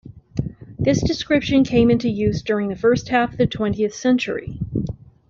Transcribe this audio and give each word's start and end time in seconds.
This 0.79 0.99
description 0.99 1.63
came 1.63 1.91
into 1.91 2.09
use 2.09 2.41
during 2.41 2.69
the 2.69 2.75
first 2.75 3.09
half 3.09 3.33
of 3.33 3.37
the 3.37 3.45
twentieth 3.45 3.93
century. 3.93 4.57